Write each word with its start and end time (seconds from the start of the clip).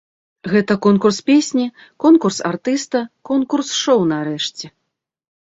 Гэта 0.53 0.77
конкурс 0.85 1.19
песні, 1.27 1.67
конкурс 2.05 2.37
артыста, 2.53 3.03
конкурс 3.31 3.67
шоу, 3.83 4.01
нарэшце. 4.15 4.65